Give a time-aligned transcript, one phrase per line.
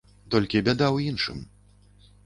[0.35, 1.47] Толькі бяда ў іншым.